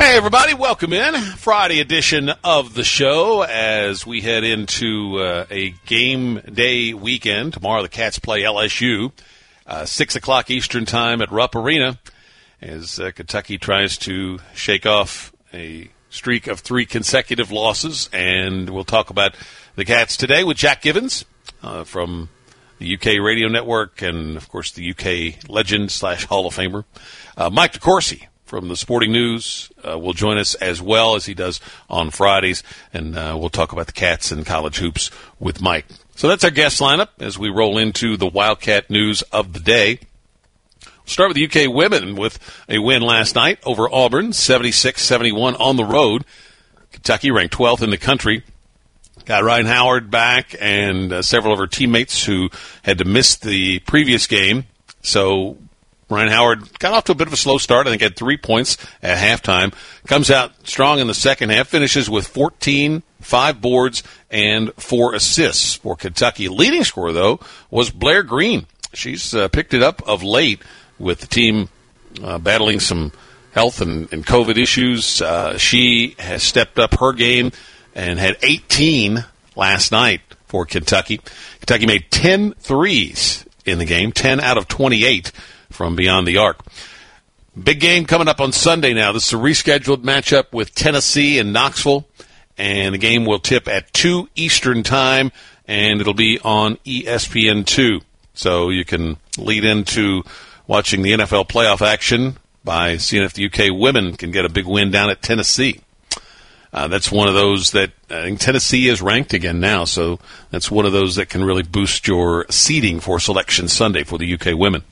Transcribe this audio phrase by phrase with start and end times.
[0.00, 1.14] Hey, everybody, welcome in.
[1.36, 7.52] Friday edition of the show as we head into uh, a game day weekend.
[7.52, 9.12] Tomorrow, the Cats play LSU,
[9.66, 11.98] uh, 6 o'clock Eastern Time at Rupp Arena
[12.62, 18.08] as uh, Kentucky tries to shake off a streak of three consecutive losses.
[18.10, 19.36] And we'll talk about
[19.76, 21.26] the Cats today with Jack Givens
[21.62, 22.30] uh, from
[22.78, 26.84] the UK Radio Network and, of course, the UK legend slash Hall of Famer.
[27.36, 31.34] Uh, Mike DeCourcy from the Sporting News uh, will join us as well as he
[31.34, 35.86] does on Fridays, and uh, we'll talk about the Cats and college hoops with Mike.
[36.16, 40.00] So that's our guest lineup as we roll into the Wildcat news of the day.
[40.84, 45.76] We'll start with the UK women with a win last night over Auburn, 76-71 on
[45.76, 46.24] the road.
[46.90, 48.42] Kentucky ranked 12th in the country.
[49.26, 52.50] Got Rhyne Howard back and uh, several of her teammates who
[52.82, 54.64] had to miss the previous game.
[55.02, 55.56] So
[56.10, 57.86] Rhyne Howard got off to a bit of a slow start.
[57.86, 59.72] I think had three points at halftime.
[60.06, 61.68] Comes out strong in the second half.
[61.68, 66.48] Finishes with 14, five boards, and four assists for Kentucky.
[66.48, 68.66] Leading scorer though was Blair Green.
[68.92, 70.60] She's uh, picked it up of late
[70.98, 71.68] with the team
[72.22, 73.12] uh, battling some
[73.52, 75.22] health and, and COVID issues.
[75.22, 77.52] Uh, she has stepped up her game
[77.94, 81.20] and had 18 last night for Kentucky.
[81.60, 85.32] Kentucky made 10 threes in the game, 10 out of 28
[85.70, 86.60] from beyond the arc.
[87.60, 89.12] Big game coming up on Sunday now.
[89.12, 92.06] This is a rescheduled matchup with Tennessee and Knoxville,
[92.56, 95.32] and the game will tip at 2 Eastern Time,
[95.66, 98.02] and it'll be on ESPN2.
[98.34, 100.22] So you can lead into
[100.66, 104.66] watching the NFL playoff action by seeing if the UK women can get a big
[104.66, 105.80] win down at Tennessee.
[106.72, 110.20] Uh, that's one of those that I think Tennessee is ranked again now, so
[110.50, 114.34] that's one of those that can really boost your seeding for Selection Sunday for the
[114.34, 114.84] UK women.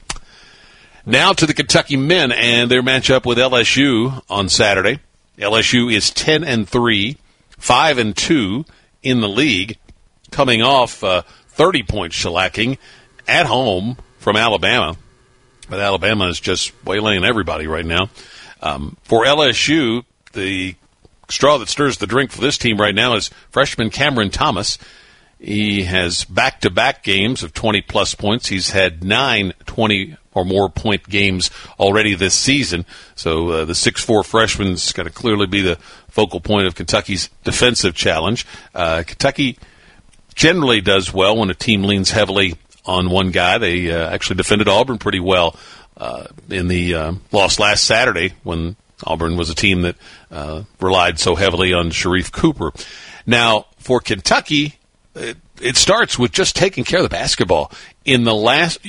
[1.08, 4.98] Now to the Kentucky men and their matchup with LSU on Saturday.
[5.38, 7.16] LSU is 10 and 3,
[7.56, 8.66] 5 and 2
[9.02, 9.78] in the league,
[10.30, 12.76] coming off uh, 30 point shellacking
[13.26, 14.98] at home from Alabama.
[15.70, 18.10] But Alabama is just waylaying everybody right now.
[18.60, 20.04] Um, for LSU,
[20.34, 20.74] the
[21.30, 24.76] straw that stirs the drink for this team right now is freshman Cameron Thomas.
[25.38, 28.48] He has back to back games of 20 plus points.
[28.48, 32.84] He's had nine 20 or more point games already this season.
[33.14, 35.76] So uh, the six four freshman's got to clearly be the
[36.08, 38.46] focal point of Kentucky's defensive challenge.
[38.74, 39.58] Uh, Kentucky
[40.34, 42.54] generally does well when a team leans heavily
[42.86, 43.58] on one guy.
[43.58, 45.56] They uh, actually defended Auburn pretty well
[45.96, 49.96] uh, in the uh, loss last Saturday when Auburn was a team that
[50.30, 52.72] uh, relied so heavily on Sharife Cooper.
[53.26, 54.78] Now, for Kentucky,
[55.62, 57.72] it, starts with just taking care of the basketball
[58.04, 58.80] in the last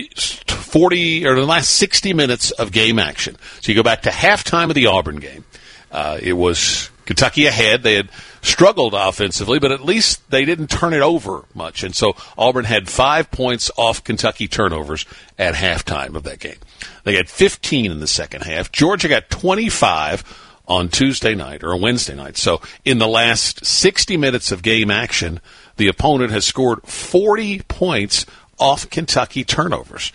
[0.50, 3.36] 40 or the last 60 minutes of game action.
[3.62, 5.46] So you go back to halftime of the Auburn game.
[5.92, 7.82] Uh, it was Kentucky ahead.
[7.84, 8.10] They had
[8.42, 11.84] struggled offensively, but at least they didn't turn it over much.
[11.84, 15.06] And so Auburn had five points off Kentucky turnovers
[15.38, 16.58] at halftime of that game.
[17.04, 18.72] They had 15 in the second half.
[18.72, 22.38] Georgia got 25 on Tuesday night or Wednesday night.
[22.38, 25.42] So in the last 60 minutes of game action,
[25.80, 28.26] the opponent has scored 40 points
[28.60, 30.12] off Kentucky turnovers.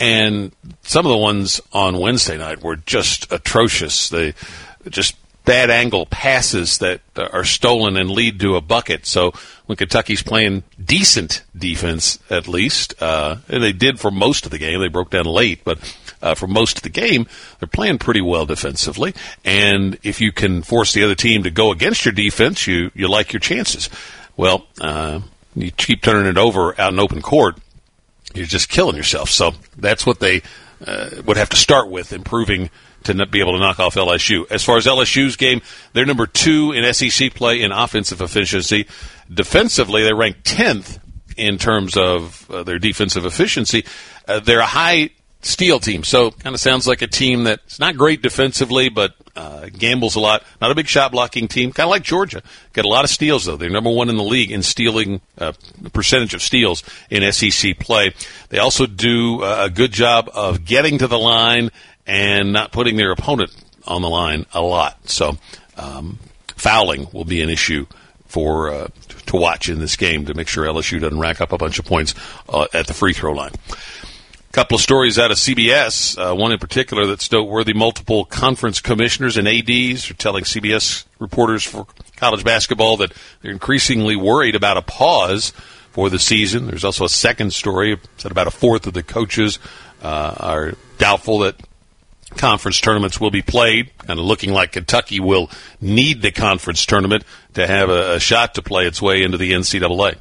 [0.00, 0.52] And
[0.82, 4.08] some of the ones on Wednesday night were just atrocious.
[4.08, 4.34] They
[4.88, 5.14] just
[5.44, 9.06] bad angle passes that are stolen and lead to a bucket.
[9.06, 9.32] So
[9.66, 14.58] when Kentucky's playing decent defense, at least, uh, and they did for most of the
[14.58, 15.78] game, they broke down late, but
[16.22, 17.26] uh, for most of the game,
[17.58, 19.14] they're playing pretty well defensively.
[19.44, 23.08] And if you can force the other team to go against your defense, you you
[23.08, 23.90] like your chances.
[24.36, 25.20] Well, uh,
[25.54, 27.56] you keep turning it over out in open court,
[28.34, 29.30] you're just killing yourself.
[29.30, 30.42] So that's what they
[30.86, 32.70] uh, would have to start with, improving
[33.04, 34.50] to be able to knock off LSU.
[34.50, 35.60] As far as LSU's game,
[35.92, 38.86] they're number two in SEC play in offensive efficiency.
[39.32, 40.98] Defensively, they rank 10th
[41.36, 43.84] in terms of uh, their defensive efficiency.
[44.28, 45.10] Uh, they're a high
[45.42, 49.68] steal team, so kind of sounds like a team that's not great defensively, but uh,
[49.76, 50.42] gambles a lot.
[50.60, 52.42] Not a big shot blocking team, kind of like Georgia.
[52.72, 53.56] Got a lot of steals though.
[53.56, 55.52] They're number one in the league in stealing uh,
[55.92, 58.14] percentage of steals in SEC play.
[58.48, 61.70] They also do uh, a good job of getting to the line
[62.06, 63.54] and not putting their opponent
[63.86, 65.08] on the line a lot.
[65.08, 65.36] So
[65.76, 66.18] um,
[66.56, 67.86] fouling will be an issue
[68.26, 68.88] for uh,
[69.26, 71.84] to watch in this game to make sure LSU doesn't rack up a bunch of
[71.84, 72.14] points
[72.48, 73.52] uh, at the free throw line.
[74.52, 77.72] Couple of stories out of CBS, uh, one in particular that's noteworthy.
[77.72, 84.14] Multiple conference commissioners and ADs are telling CBS reporters for college basketball that they're increasingly
[84.14, 85.54] worried about a pause
[85.92, 86.66] for the season.
[86.66, 89.58] There's also a second story that about a fourth of the coaches
[90.02, 91.56] uh, are doubtful that
[92.36, 95.50] conference tournaments will be played, of looking like Kentucky will
[95.80, 97.24] need the conference tournament
[97.54, 100.16] to have a, a, shot to play its way into the NCAA.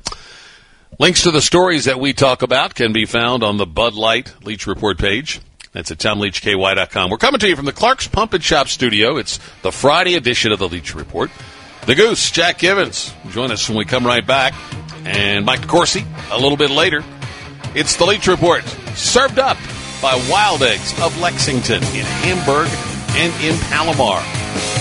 [0.99, 4.33] Links to the stories that we talk about can be found on the Bud Light
[4.43, 5.39] Leach Report page.
[5.71, 7.09] That's at TomLeachKY.com.
[7.09, 9.17] We're coming to you from the Clark's Pump and Shop studio.
[9.17, 11.31] It's the Friday edition of the Leach Report.
[11.87, 14.53] The Goose, Jack Givens, join us when we come right back.
[15.05, 17.03] And Mike Corsi a little bit later.
[17.73, 18.63] It's the Leach Report,
[18.95, 19.57] served up
[20.01, 22.67] by Wild Eggs of Lexington in Hamburg
[23.15, 24.21] and in Palomar.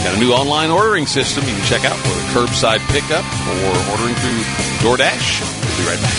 [0.05, 4.15] Got a new online ordering system you can check out for curbside pickup or ordering
[4.17, 4.43] through
[4.85, 5.60] DoorDash.
[5.81, 6.17] We'll be right back.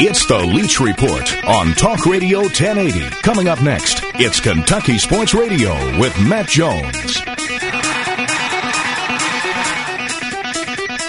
[0.00, 3.00] It's the Leach Report on Talk Radio 1080.
[3.22, 7.20] Coming up next, it's Kentucky Sports Radio with Matt Jones.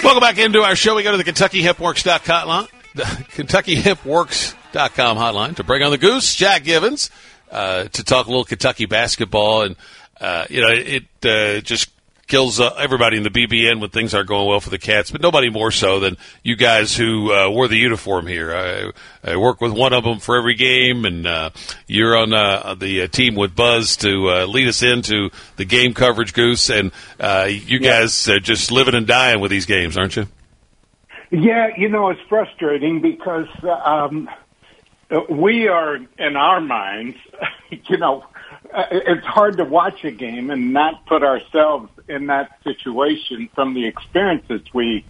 [0.02, 0.96] Welcome back into our show.
[0.96, 7.10] We go to the KentuckyHempWorks.com the KentuckyHempWorks.com hotline to bring on the goose, Jack Givens,
[7.50, 9.62] uh, to talk a little Kentucky basketball.
[9.62, 9.76] And,
[10.20, 11.90] uh, you know, it uh, just
[12.26, 15.20] kills uh, everybody in the BBN when things aren't going well for the Cats, but
[15.20, 18.54] nobody more so than you guys who uh, wore the uniform here.
[18.54, 21.50] I, I work with one of them for every game, and uh,
[21.88, 25.92] you're on uh, the uh, team with Buzz to uh, lead us into the game
[25.92, 28.00] coverage, Goose, and uh, you Yeah.
[28.02, 30.28] guys are just living and dying with these games, aren't you?
[31.32, 33.48] Yeah, you know, it's frustrating because
[33.84, 34.28] um,
[35.28, 37.16] we are, in our minds,
[37.70, 38.24] you know,
[38.72, 43.86] it's hard to watch a game and not put ourselves in that situation from the
[43.86, 45.04] experiences we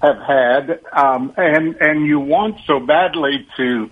[0.00, 3.90] have had, um, and and you want so badly to.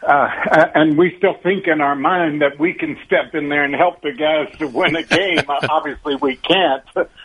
[0.00, 0.28] Uh,
[0.76, 4.00] and we still think in our mind that we can step in there and help
[4.00, 5.40] the guys to win a game.
[5.48, 6.84] Uh, Obviously, we can't,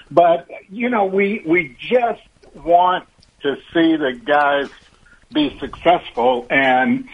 [0.10, 2.22] but you know, we we just
[2.56, 3.08] want
[3.42, 4.70] to see the guys
[5.32, 7.08] be successful and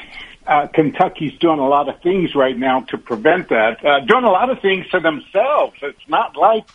[0.49, 3.85] uh, Kentucky's doing a lot of things right now to prevent that.
[3.85, 5.77] Uh, doing a lot of things to themselves.
[5.83, 6.65] It's not like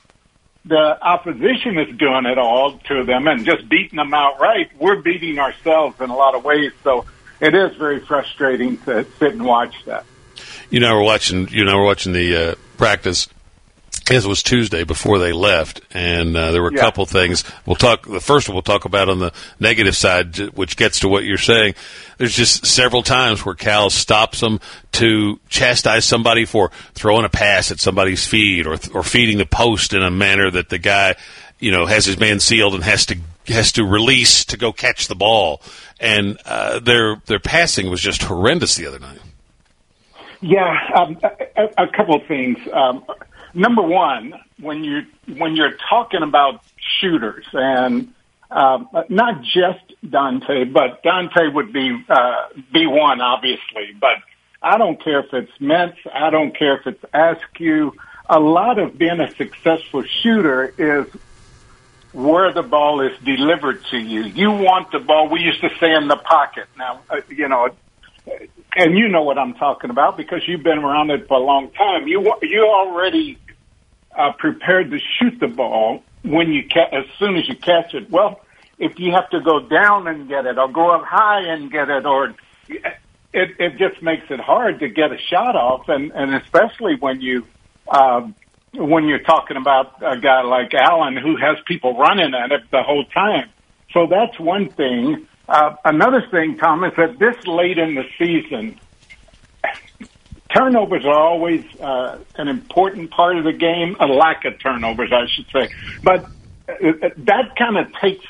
[0.64, 4.70] the opposition is doing it all to them and just beating them outright.
[4.78, 6.70] We're beating ourselves in a lot of ways.
[6.84, 7.04] So
[7.40, 10.06] it is very frustrating to sit and watch that.
[10.70, 11.48] You know, we're watching.
[11.48, 13.28] You know, we're watching the uh, practice.
[14.10, 16.80] As it was Tuesday before they left, and uh, there were a Yeah.
[16.80, 17.42] couple things.
[17.64, 18.06] We'll talk.
[18.06, 21.38] The first one we'll talk about on the negative side, which gets to what you're
[21.38, 21.74] saying.
[22.18, 24.60] There's just several times where Cal stops them
[24.92, 29.94] to chastise somebody for throwing a pass at somebody's feet or or feeding the post
[29.94, 31.14] in a manner that the guy,
[31.58, 33.16] you know, has his man sealed and has to
[33.48, 35.62] has to release to go catch the ball.
[35.98, 39.18] And uh, their their passing was just horrendous the other night.
[40.42, 42.58] Yeah, um, a, a a couple of things.
[42.70, 43.02] Um,
[43.54, 45.02] number one, when you
[45.36, 46.62] when you're talking about
[47.00, 48.12] shooters, and
[48.50, 53.96] um, not just Dontaie, but Dontaie would be uh, B one, obviously.
[53.98, 54.18] But
[54.62, 57.92] I don't care if it's Mintz, I don't care if it's Askew.
[58.28, 61.06] A lot of being a successful shooter is
[62.12, 64.22] where the ball is delivered to you.
[64.22, 65.28] You want the ball.
[65.28, 66.66] We used to say in the pocket.
[66.78, 67.68] Now, uh, you know,
[68.76, 71.70] and you know what I'm talking about because you've been around it for a long
[71.72, 72.06] time.
[72.08, 73.38] You you already
[74.16, 78.10] uh, prepared to shoot the ball when you ca- as soon as you catch it.
[78.10, 78.40] Well,
[78.78, 81.88] if you have to go down and get it, or go up high and get
[81.90, 82.34] it, or
[82.68, 82.90] it
[83.32, 87.44] it just makes it hard to get a shot off, and and especially when you.
[87.86, 88.28] Uh,
[88.76, 92.82] when you're talking about a guy like Allen who has people running at it the
[92.82, 93.48] whole time.
[93.92, 95.26] So that's one thing.
[95.48, 98.80] Uh, another thing, Tom, is that this late in the season,
[100.54, 105.26] turnovers are always uh, an important part of the game, a lack of turnovers, I
[105.26, 105.68] should say.
[106.02, 106.24] But
[106.68, 108.24] uh, that kind of takes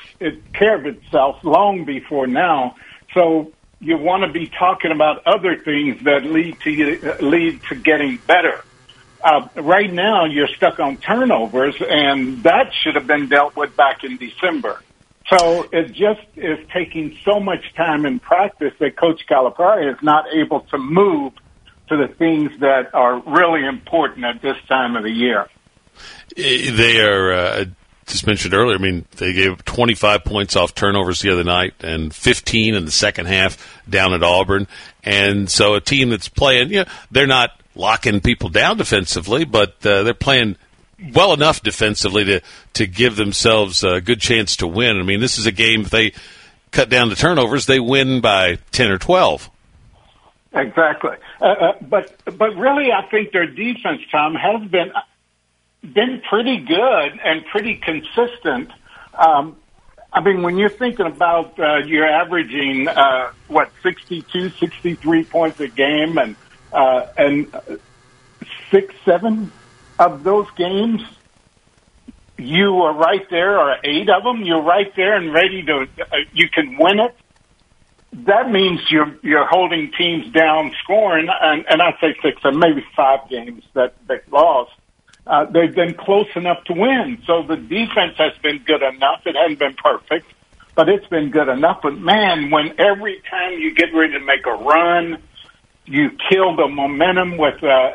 [0.53, 2.77] care of itself long before now.
[3.13, 7.75] So you want to be talking about other things that lead to uh, lead to
[7.75, 8.65] getting better.
[9.23, 14.05] Uh, right now, you're stuck on turnovers, and that should have been dealt with back
[14.05, 14.83] in December.
[15.29, 20.27] So it just is taking so much time in practice that Coach Calipari is not
[20.35, 21.33] able to move
[21.89, 25.49] to the things that are really important at this time of the year.
[26.37, 27.65] they are uh,
[28.07, 32.15] just mentioned earlier, I mean, they gave 25 points off turnovers the other night and
[32.15, 34.67] 15 in the second half down at Auburn.
[35.03, 39.85] And so a team that's playing, you know, they're not locking people down defensively, but
[39.87, 40.57] uh, they're playing
[41.13, 42.41] well enough defensively to,
[42.75, 44.99] to give themselves a good chance to win.
[44.99, 46.13] I mean, this is a game, if they
[46.71, 49.51] cut down the turnovers, they win by 10 or 12.
[50.55, 51.17] Exactly.
[51.41, 54.93] Uh, uh, but but really, I think their defense, Tom, has been
[55.83, 58.71] been pretty good and pretty consistent.
[59.15, 59.57] Um,
[60.13, 65.67] I mean, when you're thinking about uh, you're averaging uh, what 62, 63 points a
[65.67, 66.37] game, and
[66.73, 67.53] uh, and
[68.71, 69.51] six, seven
[69.99, 71.03] of those games,
[72.39, 75.89] you are right there, or eight of them, you're right there and ready to.
[76.01, 77.17] Uh, you can win it.
[78.27, 82.85] That means you're you're holding teams down, scoring, and, and I'd say six or maybe
[82.97, 84.71] five games that that lost
[85.27, 87.23] uh, they've been close enough to win.
[87.27, 89.23] So the defense has been good enough.
[89.25, 90.27] It hasn't been perfect,
[90.75, 91.81] but it's been good enough.
[91.83, 95.23] But man, when every time you get ready to make a run,
[95.87, 97.91] you kill the momentum with, uh,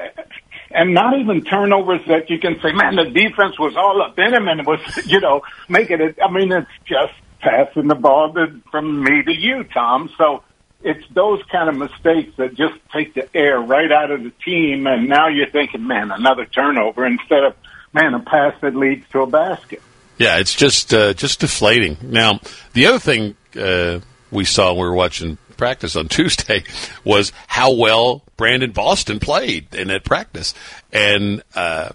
[0.71, 4.33] and not even turnovers that you can say, man, the defense was all up in
[4.33, 6.17] him and was, you know, making it.
[6.23, 10.09] I mean, it's just passing the ball to, from me to you, Tom.
[10.17, 10.43] So
[10.83, 14.87] it's those kind of mistakes that just take the air right out of the team,
[14.87, 17.55] and now you're thinking, man, another turnover instead of
[17.93, 19.81] man, a pass that leads to a basket.
[20.17, 21.97] Yeah, it's just uh, just deflating.
[22.01, 22.39] Now,
[22.73, 23.99] the other thing uh,
[24.31, 26.63] we saw when we were watching practice on Tuesday
[27.03, 30.53] was how well Brandon Boston played in that practice,
[30.91, 31.89] and uh,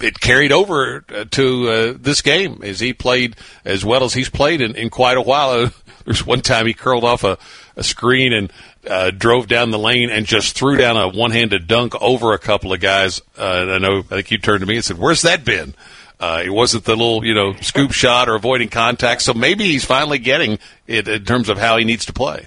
[0.00, 4.30] it carried over uh, to uh, this game as he played as well as he's
[4.30, 5.70] played in, in quite a while.
[6.04, 7.38] There's one time he curled off a
[7.80, 8.52] a screen and
[8.88, 12.72] uh, drove down the lane and just threw down a one-handed dunk over a couple
[12.72, 13.20] of guys.
[13.38, 15.74] Uh, I know, I think you turned to me and said, "Where's that been?"
[16.20, 19.22] Uh, it wasn't the little, you know, scoop shot or avoiding contact.
[19.22, 22.46] So maybe he's finally getting it in terms of how he needs to play.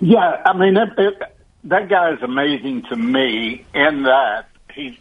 [0.00, 1.22] Yeah, I mean, it, it,
[1.64, 4.96] that guy is amazing to me in that he's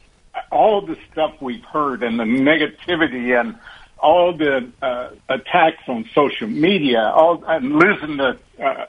[0.51, 3.57] all the stuff we've heard and the negativity and
[3.97, 8.85] all the uh, attacks on social media, all and losing the uh,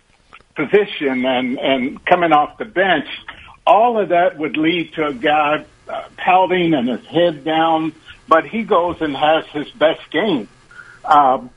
[0.56, 3.08] position and, and coming off the bench,
[3.66, 7.92] all of that would lead to a guy uh, pouting and his head down,
[8.28, 10.48] but he goes and has his best game.
[11.04, 11.50] Um,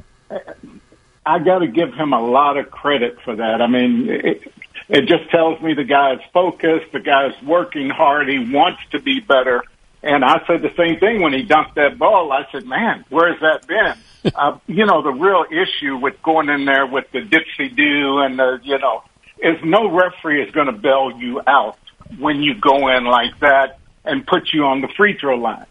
[1.25, 3.61] I got to give him a lot of credit for that.
[3.61, 4.51] I mean, it,
[4.89, 8.81] it just tells me the guy is focused, the guy is working hard, he wants
[8.91, 9.63] to be better.
[10.03, 12.31] And I said the same thing when he dunked that ball.
[12.31, 14.31] I said, man, where's that been?
[14.35, 18.37] uh, you know, the real issue with going in there with the dipsy do and
[18.37, 19.03] the, you know,
[19.39, 21.77] is no referee is going to bail you out
[22.19, 25.65] when you go in like that and put you on the free throw line.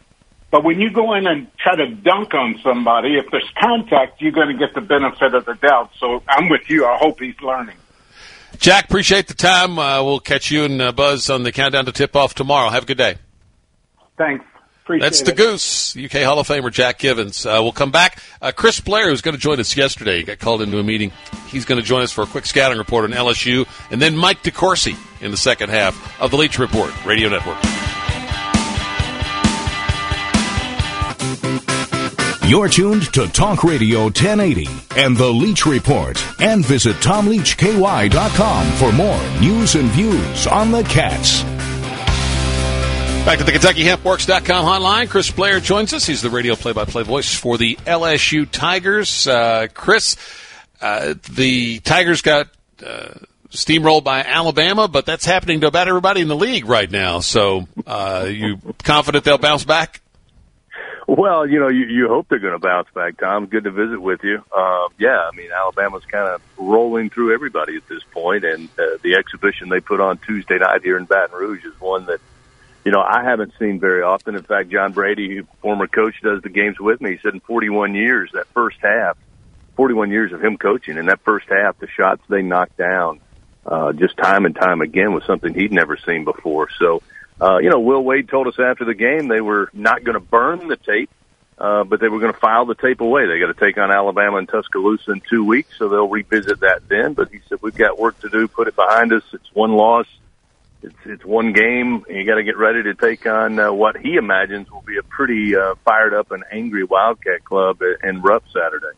[0.51, 4.33] But when you go in and try to dunk on somebody, if there's contact, you're
[4.33, 5.91] going to get the benefit of the doubt.
[5.99, 6.87] So I'm with you.
[6.87, 7.77] I hope he's learning.
[8.59, 9.79] Jack, appreciate the time.
[9.79, 12.71] Uh, we'll catch you and uh, Buzz on the countdown to tip off tomorrow.
[12.71, 13.17] Have a good day.
[14.17, 14.45] Thanks.
[14.87, 15.37] Appreciate That's the it.
[15.37, 17.45] Goose, UK Hall of Famer Jack Givens.
[17.45, 18.23] Uh, we'll come back.
[18.41, 21.11] Uh, Chris Blair, who's going to join us yesterday, got called into a meeting.
[21.49, 24.45] He's going to join us for a quick scouting report on LSU, and then Mike
[24.45, 27.59] DeCourcy in the second half of the Leach Report Radio Network.
[32.47, 36.25] You're tuned to Talk Radio 1080 and the Leach Report.
[36.41, 41.43] And visit TomLeachKY.com for more news and views on the Cats.
[43.27, 45.11] Back to the KentuckyHempWorks.com hotline.
[45.11, 46.07] Chris Blair joins us.
[46.07, 49.27] He's the radio play-by-play voice for the LSU Tigers.
[49.27, 50.17] Uh, Chris,
[50.81, 52.47] uh, the Tigers got
[52.87, 53.15] uh,
[53.51, 57.19] steamrolled by Alabama, but that's happening to about everybody in the league right now.
[57.19, 60.03] So, uh, you confident they'll bounce back?
[61.09, 63.47] Well, you know, you, you hope they're going to bounce back, Tom.
[63.47, 64.41] Good to visit with you.
[64.57, 68.99] Uh, yeah, I mean, Alabama's kind of rolling through everybody at this point, and uh,
[69.03, 72.21] the exhibition they put on Tuesday night here in Baton Rouge is one that–
[72.87, 74.37] you know, I haven't seen very often.
[74.37, 77.15] In fact, John Brady, former coach, does the games with me.
[77.15, 79.19] He said in 41 years, that first half,
[79.75, 83.19] 41 years of him coaching, in that first half, the shots they knocked down,
[83.67, 86.69] uh, just time and time again was something he'd never seen before.
[86.79, 87.03] So,
[87.41, 90.21] uh, you know, Will Wade told us after the game they were not going to
[90.21, 91.11] burn the tape,
[91.59, 93.27] uh, but they were going to file the tape away.
[93.27, 96.89] They got to take on Alabama and Tuscaloosa in two weeks, so they'll revisit that
[96.89, 97.15] then.
[97.15, 99.25] But he said, we've got work to do, put it behind us.
[99.33, 100.07] It's one loss
[100.87, 103.97] it's it's one game, and you got to get ready to take on uh, what
[103.97, 108.45] he imagines will be a pretty uh, fired up and angry Wildcat club in Rupp
[108.53, 108.97] Saturday.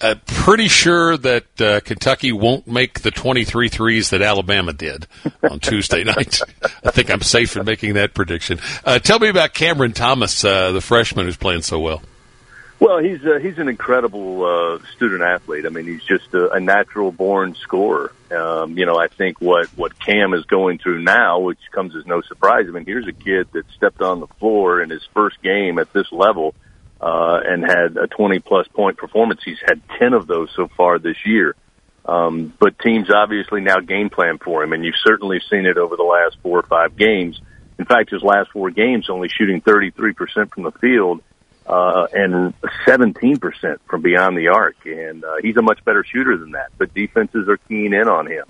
[0.00, 5.06] Uh, pretty sure that uh, Kentucky won't make the 23 threes that Alabama did
[5.48, 6.40] on Tuesday night.
[6.84, 8.58] I think I'm safe in making that prediction.
[8.84, 12.02] Uh, tell me about Cameron Thomas, uh, the freshman who's playing so well.
[12.82, 15.66] Well, he's uh, he's an incredible uh, student athlete.
[15.66, 18.12] I mean, he's just a, a natural born scorer.
[18.32, 22.04] Um, you know, I think what what Cam is going through now, which comes as
[22.06, 22.64] no surprise.
[22.68, 25.92] I mean, here's a kid that stepped on the floor in his first game at
[25.92, 26.56] this level
[27.00, 29.42] uh, and had a 20 plus point performance.
[29.44, 31.54] He's had 10 of those so far this year.
[32.04, 35.94] Um, but teams obviously now game plan for him, and you've certainly seen it over
[35.94, 37.40] the last four or five games.
[37.78, 41.22] In fact, his last four games, only shooting 33% from the field
[41.66, 42.54] uh, and
[42.86, 44.76] 17% from beyond the arc.
[44.84, 46.70] And uh, he's a much better shooter than that.
[46.78, 48.44] But defenses are keying in on him.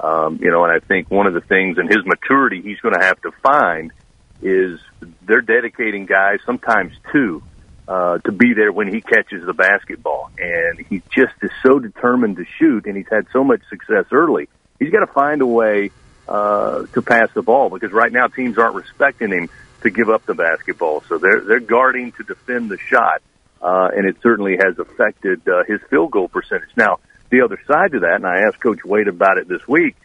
[0.00, 2.94] Um, you know, and I think one of the things in his maturity he's going
[2.98, 3.92] to have to find
[4.40, 4.80] is
[5.22, 7.42] they're dedicating guys, sometimes two,
[7.86, 10.30] uh, to be there when he catches the basketball.
[10.38, 14.48] And he just is so determined to shoot, and he's had so much success early.
[14.80, 15.90] He's got to find a way
[16.26, 19.48] uh, to pass the ball because right now teams aren't respecting him
[19.82, 21.02] to give up the basketball.
[21.08, 23.22] So they're they're guarding to defend the shot,
[23.60, 26.70] uh, and it certainly has affected uh, his field goal percentage.
[26.76, 26.98] Now,
[27.30, 29.96] the other side to that, and I asked Coach Wade about it this week,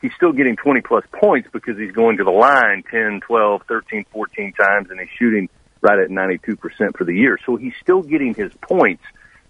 [0.00, 4.04] he's still getting 20 plus points because he's going to the line 10, 12, 13,
[4.12, 5.48] 14 times, and he's shooting
[5.80, 7.38] right at 92% for the year.
[7.46, 9.02] So he's still getting his points,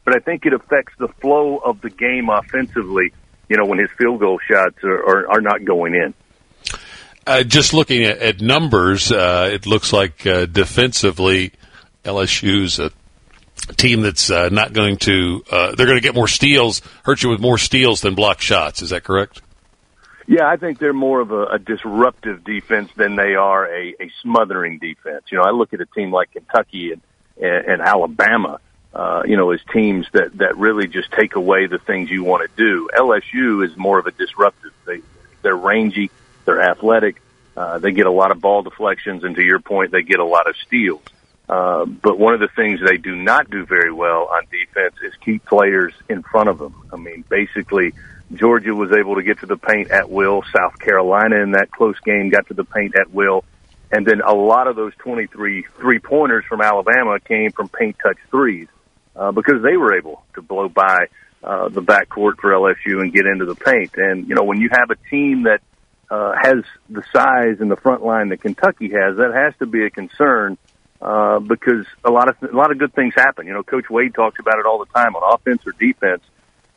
[0.05, 3.13] but I think it affects the flow of the game offensively,
[3.49, 6.15] you know, when his field goal shots are, are, are not going in.
[7.27, 11.53] Uh, just looking at, at numbers, uh, it looks like uh, defensively,
[12.05, 12.91] LSU's a
[13.75, 15.45] team that's uh, not going to.
[15.51, 18.83] Uh, they're going to get more steals, hurt you with more steals than block shots.
[18.83, 19.41] Is that correct?
[20.27, 24.11] Yeah, I think they're more of a, a disruptive defense than they are a, a
[24.23, 25.25] smothering defense.
[25.31, 27.03] You know, I look at a team like Kentucky and
[27.41, 28.61] and, and Alabama.
[28.95, 32.49] Uh, you know, as teams that that really just take away the things you want
[32.49, 32.91] to do.
[32.95, 34.73] LSU is more of a disruptive.
[34.85, 35.01] They
[35.41, 36.11] they're rangy
[36.45, 37.21] they're athletic.
[37.57, 40.25] Uh, they get a lot of ball deflections, and to your point, they get a
[40.25, 41.03] lot of steals.
[41.49, 45.13] Uh, but one of the things they do not do very well on defense is
[45.23, 46.75] keep players in front of them.
[46.93, 47.93] I mean, basically,
[48.33, 50.43] Georgia was able to get to the paint at will.
[50.57, 53.45] South Carolina in that close game got to the paint at will.
[53.91, 58.17] And then a lot of those 23 three pointers from Alabama came from paint touch
[58.31, 58.69] threes,
[59.15, 61.09] uh, because they were able to blow by,
[61.45, 63.91] uh, the backcourt for LSU and get into the paint.
[63.97, 65.61] And, you know, when you have a team that
[66.11, 69.85] uh, has the size and the front line that Kentucky has, that has to be
[69.85, 70.59] a concern
[71.01, 73.47] uh, because a lot of a lot of good things happen.
[73.47, 76.23] You know, Coach Wade talks about it all the time on offense or defense.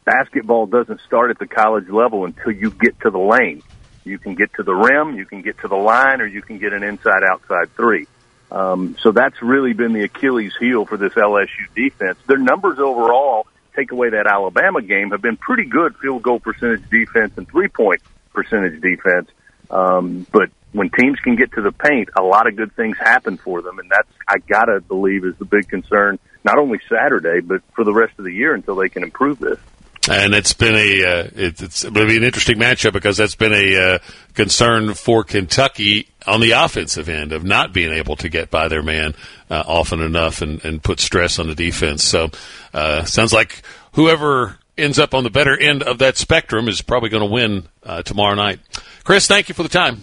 [0.03, 3.61] Basketball doesn't start at the college level until you get to the lane.
[4.03, 6.59] You can get to the rim, you can get to the line, or you can
[6.59, 8.07] get an inside-outside three.
[8.51, 12.19] Um, so that's really been the Achilles heel for this LSU defense.
[12.27, 16.87] Their numbers overall, take away that Alabama game, have been pretty good field goal percentage
[16.89, 18.01] defense and three-point
[18.35, 19.29] percentage defense.
[19.69, 23.37] Um, but when teams can get to the paint, a lot of good things happen
[23.37, 27.61] for them, and that's I gotta believe is the big concern, not only Saturday but
[27.73, 29.59] for the rest of the year until they can improve this.
[30.07, 33.33] And it's been a uh, it's, it's going to be an interesting matchup because that's
[33.33, 33.99] been a uh,
[34.35, 38.83] concern for Kentucky on the offensive end of not being able to get by their
[38.83, 39.15] man
[39.49, 42.03] uh, often enough and, and put stress on the defense.
[42.03, 42.29] So
[42.71, 47.09] uh, sounds like whoever ends up on the better end of that spectrum is probably
[47.09, 48.59] going to win uh, tomorrow night.
[49.03, 50.01] Chris, thank you for the time.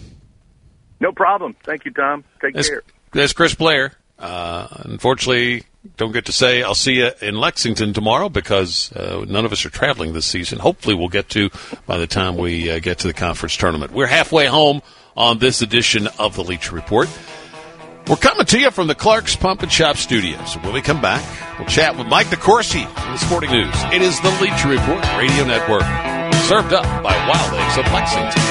[0.99, 1.55] No problem.
[1.63, 2.23] Thank you, Tom.
[2.41, 2.83] Take that's, care.
[3.11, 3.93] That's Chris Blair.
[4.17, 5.63] Uh, unfortunately,
[5.97, 9.65] don't get to say I'll see you in Lexington tomorrow because uh, none of us
[9.65, 10.59] are traveling this season.
[10.59, 11.49] Hopefully, we'll get to
[11.85, 13.91] by the time we uh, get to the conference tournament.
[13.91, 14.81] We're halfway home
[15.17, 17.09] on this edition of the Leach Report.
[18.09, 20.55] We're coming to you from the Clark's Pump and Shop Studios.
[20.55, 21.23] When we come back,
[21.57, 23.73] we'll chat with Mike DeCourcy from the Sporting News.
[23.93, 25.83] It is the Leach Report Radio Network,
[26.43, 28.43] served up by Wild Eggs of Lexington.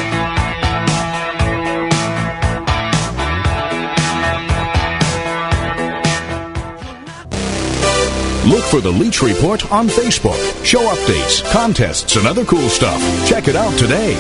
[8.51, 10.65] Look for the Leach Report on Facebook.
[10.65, 13.01] Show updates, contests, and other cool stuff.
[13.29, 14.15] Check it out today.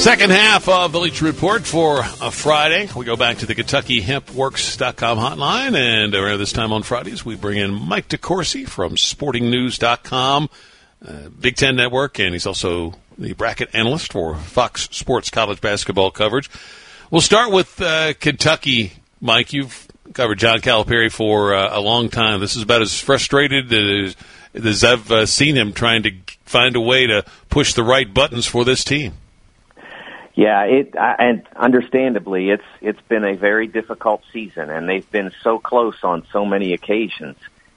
[0.00, 2.88] Second half of the Leach Report for a Friday.
[2.96, 7.58] We go back to the KentuckyHempWorks.com hotline, and around this time on Fridays, we bring
[7.58, 10.48] in Mike DeCourcy from SportingNews.com,
[11.06, 16.10] uh, Big Ten Network, and he's also the bracket analyst for Fox Sports College basketball
[16.10, 16.48] coverage.
[17.10, 19.52] We'll start with uh, Kentucky, Mike.
[19.52, 22.40] You've covered John Calipari for uh, a long time.
[22.40, 24.16] This is about as frustrated as,
[24.54, 26.12] as I've uh, seen him trying to
[26.46, 29.12] find a way to push the right buttons for this team.
[30.34, 35.58] Yeah, it and understandably, it's it's been a very difficult season, and they've been so
[35.58, 37.36] close on so many occasions.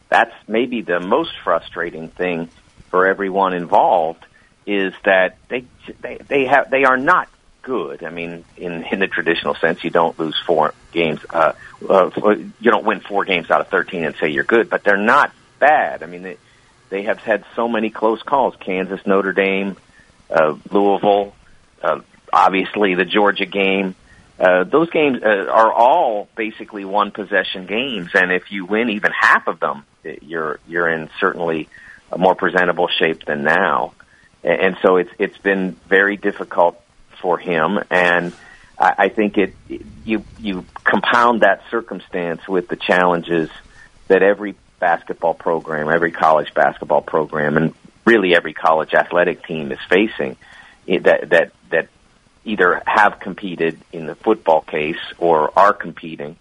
[0.09, 2.49] That's maybe the most frustrating thing
[2.89, 4.23] for everyone involved
[4.67, 5.65] is that they
[6.01, 7.27] they they have they are not
[7.63, 8.03] good.
[8.03, 11.21] I mean, in in the traditional sense, you don't lose four games.
[11.27, 11.53] Uh,
[11.89, 14.97] uh, you don't win four games out of thirteen and say you're good, but they're
[14.97, 16.03] not bad.
[16.03, 16.37] I mean, they,
[16.89, 19.75] they have had so many close calls: Kansas, Notre Dame,
[20.29, 21.33] uh, Louisville,
[21.81, 22.01] uh,
[22.33, 23.95] obviously the Georgia game.
[24.39, 29.11] Uh, those games uh, are all basically one possession games, and if you win even
[29.17, 29.85] half of them,
[30.21, 31.69] you're you're in certainly
[32.11, 33.93] a more presentable shape than now.
[34.43, 36.81] And so it's it's been very difficult
[37.21, 38.33] for him, and
[38.77, 39.53] I, I think it
[40.03, 43.49] you you compound that circumstance with the challenges
[44.07, 49.79] that every basketball program, every college basketball program, and really every college athletic team is
[49.87, 50.35] facing
[50.87, 51.62] that that that
[52.45, 56.37] either have competed in the football case or are competing.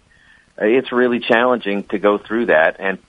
[0.57, 2.99] It's really challenging to go through that, and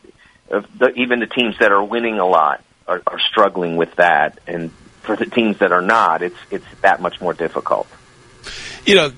[0.48, 4.70] the, even the teams that are winning a lot are, are struggling with that, and
[5.02, 7.86] for the teams that are not, it's it's that much more difficult.
[8.86, 9.12] You know,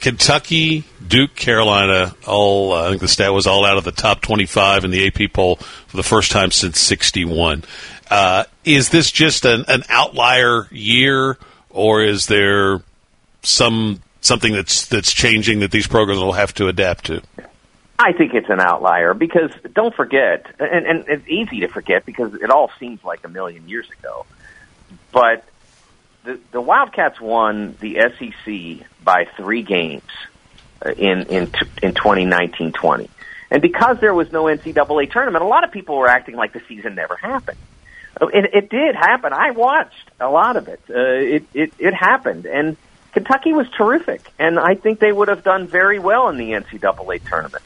[0.00, 4.20] Kentucky, Duke, Carolina, all uh, I think the stat was all out of the top
[4.20, 7.64] 25 in the AP poll for the first time since 61.
[8.10, 11.36] Uh, is this just an, an outlier year,
[11.70, 12.80] or is there
[13.48, 17.22] some something that's that's changing that these programs will have to adapt to?
[17.98, 22.34] I think it's an outlier because don't forget, and, and it's easy to forget because
[22.34, 24.24] it all seems like a million years ago.
[25.10, 25.44] But
[26.24, 30.10] the the Wildcats won the SEC by three games
[30.84, 31.42] uh, in in
[31.82, 33.08] in 2019-20.
[33.50, 36.60] And because there was no NCAA tournament, a lot of people were acting like the
[36.68, 37.58] season never happened.
[38.20, 39.32] Uh, it, it did happen.
[39.32, 40.80] I watched a lot of it.
[40.88, 42.76] Uh, it, it it happened, and
[43.18, 47.28] Kentucky was terrific, and I think they would have done very well in the NCAA
[47.28, 47.64] tournament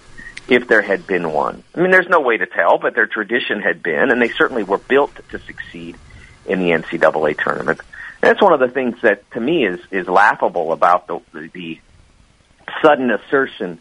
[0.48, 1.62] if there had been one.
[1.74, 4.62] I mean, there's no way to tell, but their tradition had been, and they certainly
[4.62, 5.98] were built to succeed
[6.46, 7.80] in the NCAA tournament.
[8.22, 11.20] And that's one of the things that, to me, is is laughable about the
[11.52, 11.78] the
[12.80, 13.78] sudden assertion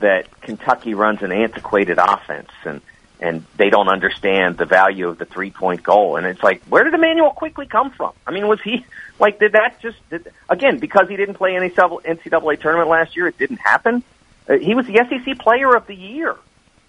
[0.00, 2.80] that Kentucky runs an antiquated offense and
[3.20, 6.16] and they don't understand the value of the three point goal.
[6.16, 8.12] And it's like, where did Immanuel Quickley come from?
[8.26, 8.84] I mean, was he
[9.18, 13.26] like, did that just did, again because he didn't play any NCAA tournament last year?
[13.28, 14.02] It didn't happen.
[14.48, 16.36] Uh, he was the SEC Player of the Year,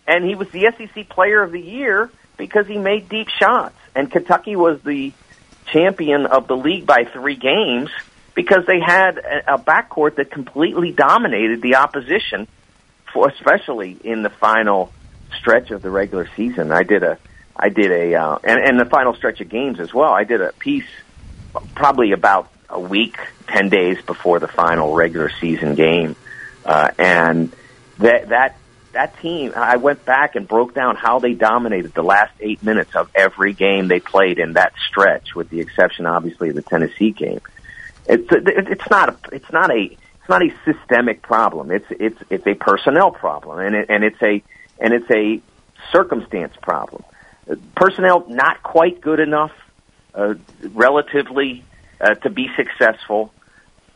[0.08, 3.76] and he was the SEC Player of the Year because he made deep shots.
[3.96, 5.14] And Kentucky was the
[5.68, 7.90] champion of the league by three games
[8.34, 12.48] because they had a, a backcourt that completely dominated the opposition,
[13.14, 14.92] for especially in the final
[15.46, 16.72] stretch of the regular season.
[16.72, 17.20] I did a,
[17.56, 20.12] I did a, uh, and, and the final stretch of games as well.
[20.12, 20.88] I did a piece
[21.76, 26.16] probably about a week, ten days before the final regular season game,
[26.66, 27.52] uh, and
[28.00, 28.58] that that
[28.94, 32.96] that team, I went back and broke down how they dominated the last eight minutes
[32.96, 37.12] of every game they played in that stretch, with the exception, obviously, of the Tennessee
[37.12, 37.42] game.
[38.08, 41.70] It's it's not a, it's not a it's not a systemic problem.
[41.70, 44.42] It's it's it's a personnel problem, and it, and it's a
[44.80, 45.42] and it's a
[45.92, 47.04] circumstance problem.
[47.76, 49.52] Personnel not quite good enough,
[50.14, 50.36] uh,
[50.74, 51.64] relatively,
[52.02, 53.32] uh, to be successful.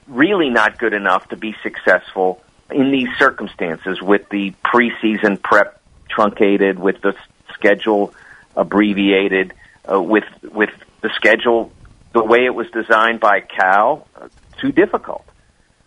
[0.08, 6.80] Really not good enough to be successful in these circumstances with the preseason prep truncated,
[6.80, 7.16] with the
[7.54, 8.14] schedule
[8.56, 9.54] abbreviated,
[9.92, 11.72] uh, with with the schedule
[12.14, 14.28] the way it was designed by Cal, uh,
[14.60, 15.26] too difficult,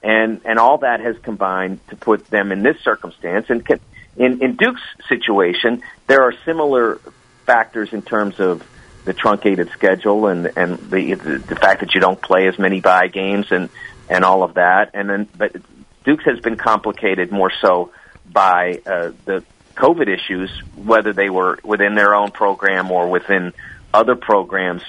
[0.03, 3.47] and and all that has combined to put them in this circumstance.
[3.49, 3.81] And can,
[4.17, 7.01] in in Duke's situation, there are similar
[7.47, 8.63] factors in terms of
[9.05, 13.09] the truncated schedule and and the the fact that you don't play as many bye
[13.09, 13.69] games and
[14.09, 14.91] and all of that.
[14.95, 15.57] And then, but
[16.05, 17.93] Duke's has been complicated more so
[18.31, 19.45] by uh, the
[19.75, 23.53] COVID issues, whether they were within their own program or within
[23.93, 24.83] other programs.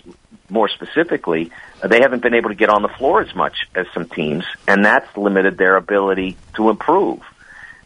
[0.50, 1.52] More specifically,
[1.84, 4.86] they haven't been able to get on the floor as much as some teams, and
[4.86, 7.22] that's limited their ability to improve.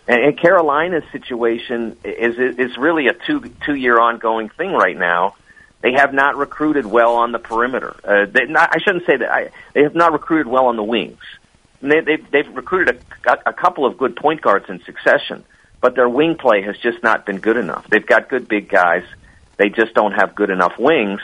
[0.07, 5.35] And, and Carolina's situation is is really a two two year ongoing thing right now.
[5.81, 7.95] They have not recruited well on the perimeter.
[8.03, 9.31] Uh, they not, I shouldn't say that.
[9.31, 11.19] I, they have not recruited well on the wings.
[11.81, 15.45] They, they've, they've recruited a, a couple of good point guards in succession,
[15.79, 17.87] but their wing play has just not been good enough.
[17.87, 19.03] They've got good big guys.
[19.57, 21.21] They just don't have good enough wings,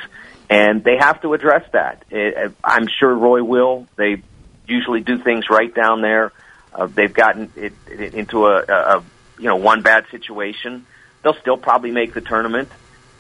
[0.50, 2.04] and they have to address that.
[2.12, 3.88] It, I'm sure Roy will.
[3.96, 4.22] They
[4.68, 6.32] usually do things right down there.
[6.74, 9.04] Uh, they've gotten it, it into a, a
[9.38, 10.86] you know one bad situation.
[11.22, 12.70] They'll still probably make the tournament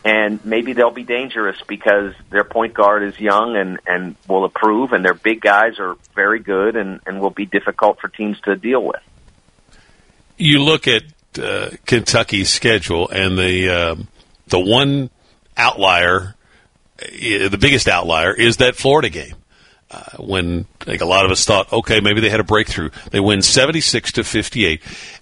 [0.05, 4.91] and maybe they'll be dangerous because their point guard is young and and will approve,
[4.91, 8.55] and their big guys are very good and and will be difficult for teams to
[8.55, 9.01] deal with.
[10.37, 11.03] You look at
[11.39, 14.07] uh, Kentucky's schedule, and the um,
[14.47, 15.09] the one
[15.55, 16.35] outlier,
[17.01, 19.35] uh, the biggest outlier, is that Florida game.
[19.93, 22.89] Uh, when think a lot of us thought, okay, maybe they had a breakthrough.
[23.11, 24.81] They win 76 to 58.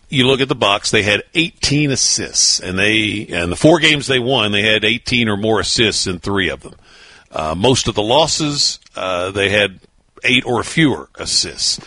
[0.09, 4.07] You look at the box; they had 18 assists, and they and the four games
[4.07, 6.75] they won, they had 18 or more assists in three of them.
[7.31, 9.79] Uh, most of the losses, uh, they had
[10.23, 11.79] eight or fewer assists.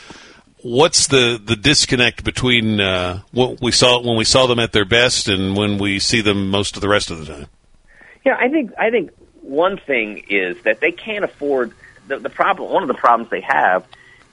[0.63, 4.87] What's the, the disconnect between uh, what we saw when we saw them at their
[4.87, 7.47] best and when we see them most of the rest of the time?
[8.25, 9.11] Yeah, I think I think
[9.43, 11.75] one thing is that they can't afford
[12.07, 12.73] the, the problem.
[12.73, 13.87] One of the problems they have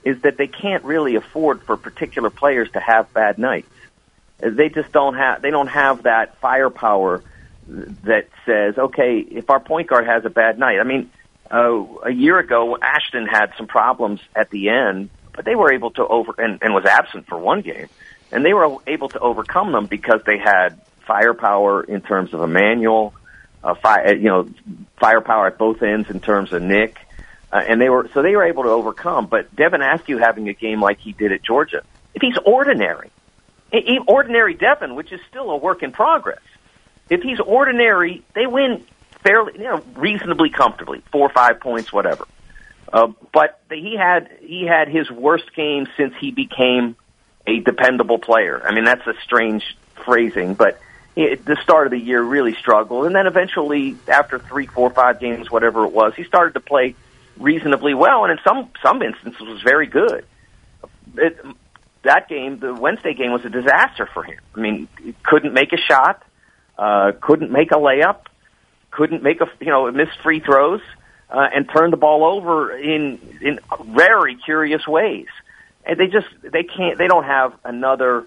[0.04, 3.68] is that they can't really afford for particular players to have bad nights.
[4.38, 7.22] They just don't have they don't have that firepower
[7.68, 10.80] that says, okay, if our point guard has a bad night.
[10.80, 11.10] I mean,
[11.50, 15.90] uh, a year ago, Ashton had some problems at the end, but they were able
[15.92, 17.88] to over and, and was absent for one game,
[18.32, 23.14] and they were able to overcome them because they had firepower in terms of Immanuel,
[23.62, 24.48] uh, fire, you know,
[24.98, 26.96] firepower at both ends in terms of Nick,
[27.52, 29.26] uh, and they were so they were able to overcome.
[29.26, 31.82] But Devin Askew having a game like he did at Georgia,
[32.14, 33.10] if he's ordinary,
[34.06, 36.42] ordinary Devin, which is still a work in progress,
[37.10, 38.84] if he's ordinary, they win
[39.22, 42.26] fairly, you know, reasonably comfortably, four or five points, whatever.
[42.92, 46.96] Uh, but he had he had his worst game since he became
[47.46, 48.62] a dependable player.
[48.64, 50.78] I mean, that's a strange phrasing, but
[51.16, 55.20] it, the start of the year really struggled, and then eventually, after three, four, five
[55.20, 56.94] games, whatever it was, he started to play
[57.42, 60.24] reasonably well, and in some some instances was very good.
[61.16, 61.38] It,
[62.02, 64.38] that game, the Wednesday game, was a disaster for him.
[64.56, 64.88] I mean,
[65.22, 66.24] couldn't make a shot,
[66.78, 68.26] uh, couldn't make a layup,
[68.90, 70.80] couldn't make a you know missed free throws
[71.30, 75.28] uh, and turned the ball over in in very curious ways.
[75.84, 78.26] And they just they can't they don't have another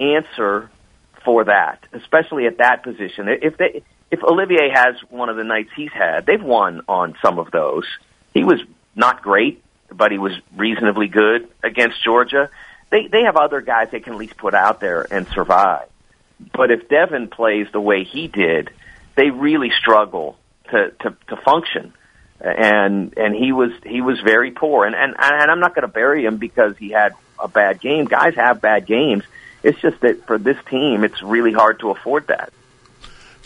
[0.00, 0.70] answer
[1.24, 3.28] for that, especially at that position.
[3.28, 7.38] If they if Olivier has one of the nights he's had, they've won on some
[7.38, 7.84] of those.
[8.36, 8.60] He was
[8.94, 12.50] not great, but he was reasonably good against Georgia.
[12.90, 15.88] They they have other guys they can at least put out there and survive.
[16.52, 18.70] But if Devin plays the way he did,
[19.14, 20.36] they really struggle
[20.70, 21.94] to, to, to function.
[22.40, 24.84] And and he was he was very poor.
[24.84, 28.04] And and, and I'm not going to bury him because he had a bad game.
[28.04, 29.24] Guys have bad games.
[29.62, 32.52] It's just that for this team, it's really hard to afford that.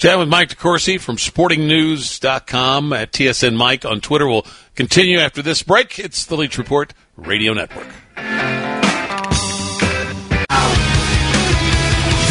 [0.01, 4.27] Chat with Mike DeCourcy from sportingnews.com at TSN Mike on Twitter.
[4.27, 5.99] We'll continue after this break.
[5.99, 7.87] It's the Leach Report Radio Network.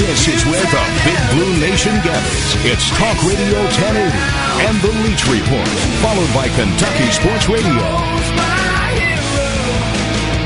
[0.02, 2.56] This is where the Big Blue Nation gathers.
[2.66, 4.18] It's Talk Radio 1080
[4.66, 5.70] and the Leach Report,
[6.02, 7.86] followed by Kentucky Sports Radio.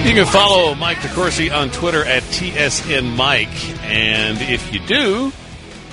[0.03, 5.31] You can follow Mike DeCourcy on Twitter at TSN Mike, and if you do,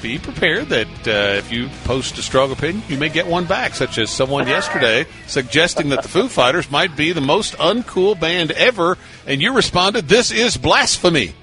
[0.03, 3.75] be prepared that uh, if you post a strong opinion, you may get one back,
[3.75, 8.51] such as someone yesterday suggesting that the Foo Fighters might be the most uncool band
[8.53, 11.35] ever, and you responded, "This is blasphemy."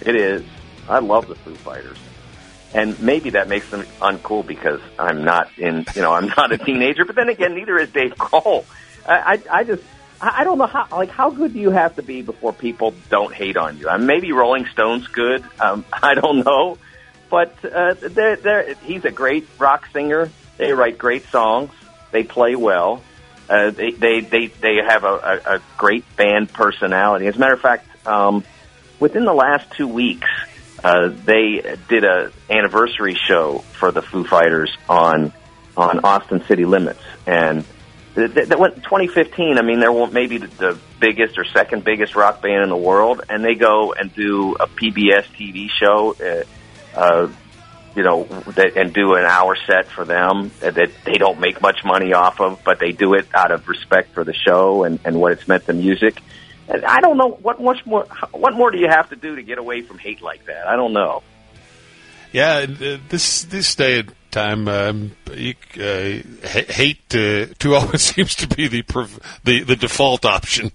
[0.00, 0.44] It is.
[0.88, 1.98] I love the Foo Fighters.
[2.74, 6.58] And maybe that makes them uncool because I'm not in, you know, I'm not a
[6.58, 7.04] teenager.
[7.04, 8.64] But then again, neither is Dave Grohl.
[9.06, 9.82] I, I, I just,
[10.20, 13.32] I don't know how, like, how good do you have to be before people don't
[13.32, 13.88] hate on you?
[13.88, 15.44] I mean, maybe Rolling Stone's good.
[15.60, 16.78] Um, I don't know,
[17.30, 20.30] but uh, they're, they're, he's a great rock singer.
[20.56, 21.70] They write great songs.
[22.10, 23.02] They play well.
[23.48, 25.08] Uh, they, they, they, they have a,
[25.46, 27.26] a, a great band personality.
[27.26, 28.44] As a matter of fact, um,
[29.00, 30.28] within the last two weeks,
[30.82, 35.32] uh, they did a anniversary show for the Foo Fighters on
[35.76, 37.64] on Austin City Limits, and
[38.14, 39.58] that went 2015.
[39.58, 43.44] I mean, they're maybe the biggest or second biggest rock band in the world, and
[43.44, 46.14] they go and do a PBS TV show.
[46.14, 46.44] Uh,
[46.94, 47.28] uh,
[47.94, 51.84] you know, that, and do an hour set for them that they don't make much
[51.84, 55.20] money off of, but they do it out of respect for the show and, and
[55.20, 56.20] what it's meant to music.
[56.68, 58.06] I don't know what much more.
[58.32, 60.66] What more do you have to do to get away from hate like that?
[60.66, 61.22] I don't know.
[62.32, 68.34] Yeah, uh, this this day and time, um, you, uh, hate uh, too always seems
[68.36, 68.82] to be the
[69.44, 70.72] the, the default option,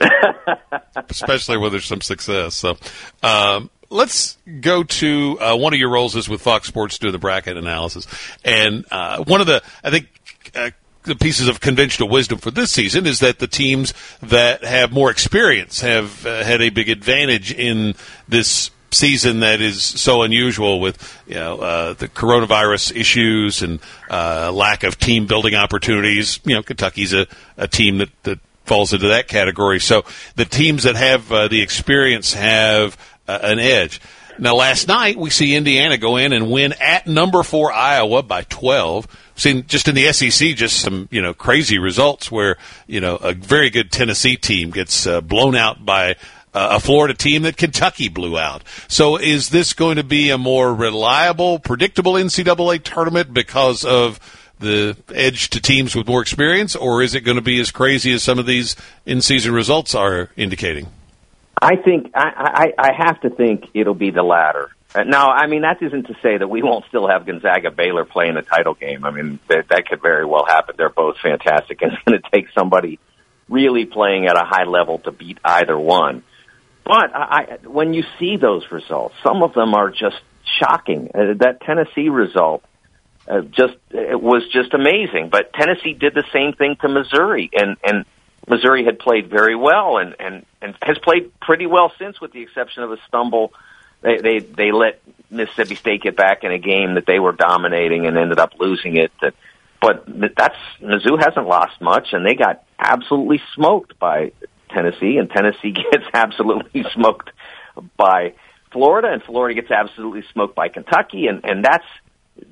[1.08, 2.56] especially when there's some success.
[2.56, 2.76] So,
[3.22, 7.18] um, let's go to uh, one of your roles is with Fox Sports doing the
[7.18, 8.06] bracket analysis,
[8.44, 10.08] and uh, one of the I think
[10.54, 10.70] uh,
[11.02, 15.10] the pieces of conventional wisdom for this season is that the teams that have more
[15.10, 17.94] experience have uh, had a big advantage in
[18.28, 24.50] this season that is so unusual with you know uh, the coronavirus issues and uh,
[24.52, 26.40] lack of team building opportunities.
[26.44, 27.26] You know, Kentucky's a,
[27.56, 29.80] a team that, that falls into that category.
[29.80, 30.04] So
[30.36, 32.96] the teams that have uh, the experience have
[33.30, 34.00] uh, an edge.
[34.38, 38.42] Now, last night we see Indiana go in and win at number four Iowa by
[38.42, 39.06] 12.
[39.36, 43.34] seen just in the SEC just some you know crazy results where you know a
[43.34, 46.16] very good Tennessee team gets uh, blown out by
[46.54, 48.62] uh, a Florida team that Kentucky blew out.
[48.88, 54.18] So is this going to be a more reliable, predictable NCAA tournament because of
[54.58, 58.12] the edge to teams with more experience, or is it going to be as crazy
[58.12, 58.74] as some of these
[59.06, 60.86] in-season results are indicating?
[61.62, 64.70] I think I, I, I have to think it'll be the latter.
[64.94, 68.04] Uh, now, I mean that isn't to say that we won't still have Gonzaga Baylor
[68.04, 69.04] playing a title game.
[69.04, 70.74] I mean that, that could very well happen.
[70.78, 72.98] They're both fantastic, and it's going to take somebody
[73.48, 76.22] really playing at a high level to beat either one.
[76.84, 80.20] But I, when you see those results, some of them are just
[80.58, 81.10] shocking.
[81.14, 82.64] Uh, that Tennessee result
[83.28, 85.28] uh, just it was just amazing.
[85.30, 88.04] But Tennessee did the same thing to Missouri, and and
[88.48, 92.42] Missouri had played very well and and and has played pretty well since, with the
[92.42, 93.52] exception of a stumble.
[94.02, 95.00] They they they let
[95.30, 98.96] Mississippi State get back in a game that they were dominating and ended up losing
[98.96, 99.12] it.
[99.20, 99.34] That,
[99.80, 104.32] but that's Mizzou hasn't lost much, and they got absolutely smoked by
[104.70, 107.30] Tennessee, and Tennessee gets absolutely smoked
[107.96, 108.34] by
[108.72, 111.86] Florida, and Florida gets absolutely smoked by Kentucky, and and that's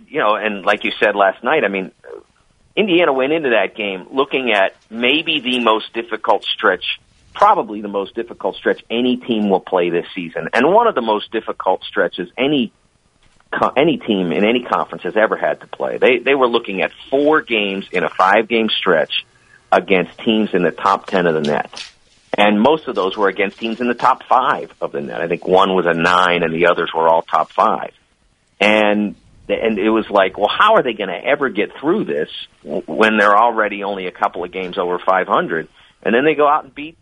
[0.08, 1.92] you know, and like you said last night, I mean,
[2.78, 7.00] Indiana went into that game looking at maybe the most difficult stretch,
[7.34, 11.02] probably the most difficult stretch any team will play this season, and one of the
[11.02, 12.72] most difficult stretches any
[13.76, 15.98] any team in any conference has ever had to play.
[15.98, 19.26] They they were looking at four games in a five game stretch
[19.72, 21.92] against teams in the top ten of the net.
[22.36, 25.20] And most of those were against teams in the top five of the net.
[25.20, 27.92] I think one was a nine and the others were all top five.
[28.60, 29.16] And
[29.48, 32.28] and it was like, well, how are they going to ever get through this
[32.62, 35.68] when they're already only a couple of games over 500?
[36.02, 36.96] And then they go out and beat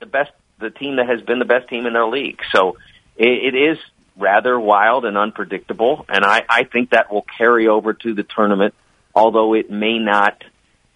[0.00, 2.40] the best, the team that has been the best team in their league.
[2.52, 2.76] So
[3.16, 3.78] it, it is
[4.16, 8.74] rather wild and unpredictable, and I, I think that will carry over to the tournament,
[9.14, 10.44] although it may not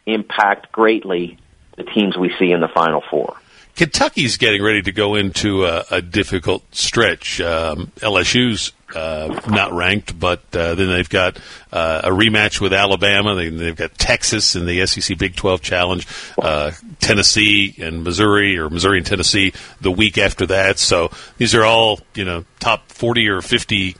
[0.05, 1.38] impact greatly
[1.77, 3.37] the teams we see in the Final Four.
[3.75, 7.40] Kentucky's getting ready to go into a, a difficult stretch.
[7.42, 11.38] Um, LSU's uh, not ranked, but uh, then they've got
[11.72, 13.35] uh, a rematch with Alabama.
[13.35, 16.07] They, have got Texas in the SEC Big 12 Challenge,
[16.40, 20.79] uh, Tennessee and Missouri, or Missouri and Tennessee the week after that.
[20.79, 23.96] So these are all you know top 40 or 50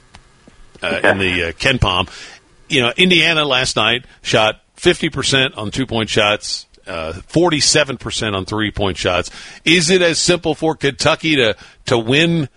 [0.81, 2.09] uh, in the uh, KenPom.
[2.69, 8.71] You know, Indiana last night shot 50% on two point shots, uh, 47% on three
[8.71, 9.31] point shots.
[9.65, 12.49] Is it as simple for Kentucky to, to win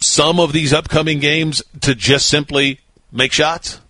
[0.00, 2.80] some of these upcoming games to just simply
[3.12, 3.80] make shots?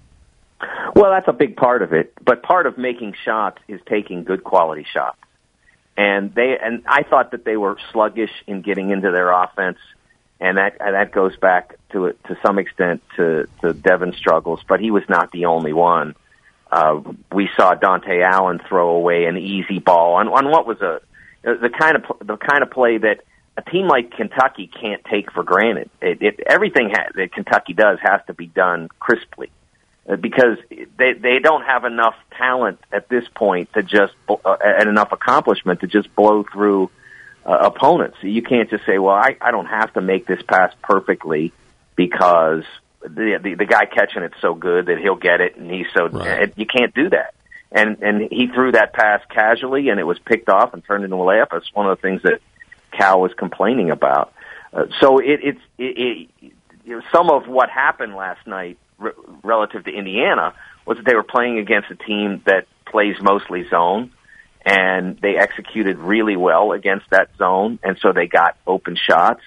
[0.95, 2.13] Well, that's a big part of it.
[2.23, 5.17] But part of making shots is taking good quality shots.
[5.97, 9.79] And they and I thought that they were sluggish in getting into their offense,
[10.41, 14.61] and that and that goes back to to some extent to to Devin's struggles.
[14.67, 16.15] But he was not the only one.
[16.73, 17.01] Uh,
[17.33, 21.01] we saw Dontaie Allen throw away an easy ball on, on what was a
[21.43, 23.23] the kind of the kind of play that
[23.57, 25.91] a team like Kentucky can't take for granted.
[26.01, 29.51] It, it, everything ha- that Kentucky does has to be done crisply
[30.09, 34.89] uh, because they they don't have enough talent at this point to just uh, and
[34.89, 36.91] enough accomplishment to just blow through
[37.45, 38.19] uh, opponents.
[38.23, 41.53] You can't just say, "Well, I, I don't have to make this pass perfectly
[41.97, 42.65] because
[43.03, 46.09] the, the the guy catching it's so good that he'll get it, and he's so
[46.09, 46.53] right.
[46.57, 47.35] you can't do that.
[47.73, 51.17] And and he threw that pass casually, and it was picked off and turned into
[51.17, 51.49] a layup.
[51.53, 52.41] It's one of the things that
[53.01, 54.33] Cal was complaining about.
[54.73, 56.53] Uh, so it, it's it, it,
[56.85, 60.55] you know, some of what happened last night re- relative to Indiana
[60.87, 64.13] was that they were playing against a team that plays mostly zone,
[64.65, 69.43] and they executed really well against that zone, and so they got open shots,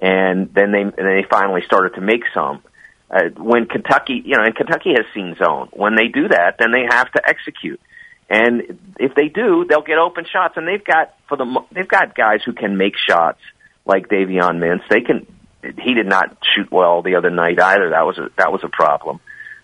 [0.00, 2.62] and then they and they finally started to make some
[3.10, 5.68] uh, when Kentucky, you know, and Kentucky has seen zone.
[5.72, 7.80] When they do that, then they have to execute.
[8.28, 10.56] And if they do, they'll get open shots.
[10.56, 13.40] And they've got for the they've got guys who can make shots
[13.84, 14.88] like Davion Mintz.
[14.88, 15.26] They can.
[15.62, 17.90] He did not shoot well the other night either.
[17.90, 19.20] That was a that was a problem.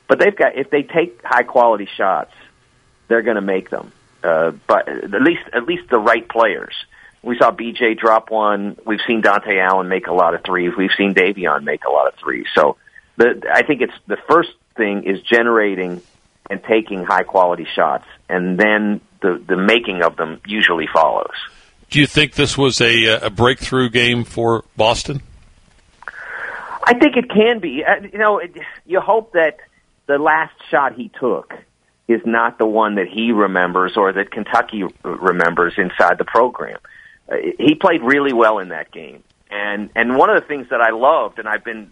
[0.08, 2.32] But they've got if they take high quality shots,
[3.08, 3.92] they're going to make them.
[4.22, 6.74] Uh, but at least at least the right players.
[7.22, 8.78] We saw BJ drop one.
[8.86, 10.72] We've seen Dontaie Allen make a lot of threes.
[10.76, 12.46] We've seen Davion make a lot of threes.
[12.54, 12.76] So
[13.16, 16.02] the I think it's the first thing is generating
[16.50, 21.34] and taking high quality shots, and then the the making of them usually follows.
[21.88, 25.22] Do you think this was a a breakthrough game for Boston?
[26.82, 27.84] I think it can be.
[27.84, 29.58] Uh, you know, it, you hope that
[30.06, 31.54] the last shot he took
[32.08, 36.78] is not the one that he remembers or that Kentucky remembers inside the program.
[37.30, 39.22] Uh, he played really well in that game.
[39.50, 41.90] And and one of the things that I loved and I've been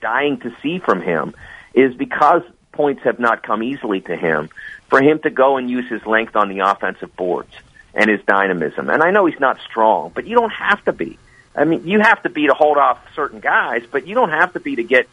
[0.00, 1.34] dying to see from him
[1.74, 2.42] is because
[2.78, 4.50] points have not come easily to him,
[4.86, 7.52] for him to go and use his length on the offensive boards
[7.92, 8.88] and his dynamism.
[8.88, 11.18] And I know he's not strong, but you don't have to be.
[11.56, 14.52] I mean, you have to be to hold off certain guys, but you don't have
[14.52, 15.08] to be to get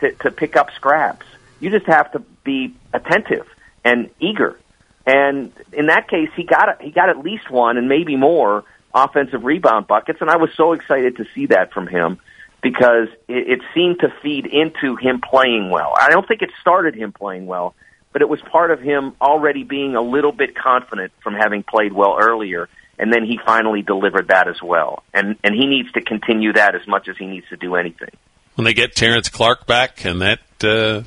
[0.00, 1.26] to, to pick up scraps.
[1.60, 3.46] You just have to be attentive
[3.84, 4.58] and eager.
[5.04, 8.64] And in that case, he got a, he got at least one and maybe more
[8.94, 12.18] offensive rebound buckets, and I was so excited to see that from him
[12.62, 15.92] because it, it seemed to feed into him playing well.
[15.98, 17.74] I don't think it started him playing well,
[18.12, 21.92] but it was part of him already being a little bit confident from having played
[21.92, 25.02] well earlier, and then he finally delivered that as well.
[25.12, 28.10] And and he needs to continue that as much as he needs to do anything.
[28.54, 31.02] When they get Terrence Clarke back, can that uh,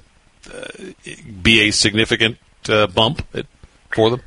[0.52, 0.68] uh,
[1.42, 2.38] be a significant
[2.68, 3.22] uh, bump
[3.92, 4.22] for them?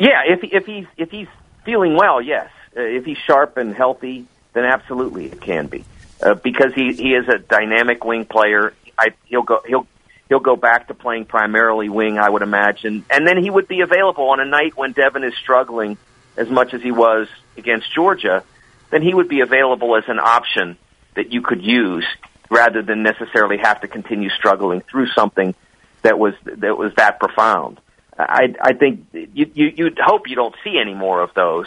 [0.00, 1.28] Yeah, if if he's if he's
[1.64, 2.50] feeling well, yes.
[2.76, 5.84] Uh, if he's sharp and healthy, then absolutely it can be
[6.22, 8.74] uh, because he he is a dynamic wing player.
[8.98, 9.86] I, he'll go he'll
[10.28, 13.80] he'll go back to playing primarily wing, I would imagine, and then he would be
[13.80, 15.96] available on a night when Devin is struggling
[16.36, 18.44] as much as he was against Georgia.
[18.90, 20.78] Then he would be available as an option
[21.14, 22.06] that you could use
[22.50, 25.54] rather than necessarily have to continue struggling through something
[26.02, 27.80] that was that was that profound.
[28.18, 31.66] I I think you, you you'd hope you don't see any more of those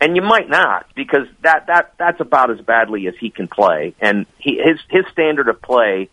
[0.00, 3.94] and you might not because that that that's about as badly as he can play,
[4.00, 6.08] and he, his his standard of play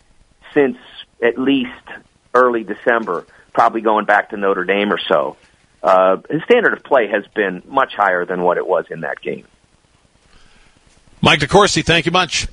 [0.54, 0.78] since
[1.22, 1.70] at least
[2.34, 5.38] early December, probably going back to Notre Dame or so,
[5.84, 9.22] uh, his standard of play has been much higher than what it was in that
[9.22, 9.46] game.
[11.22, 12.48] Mike DeCourcy, thank you much.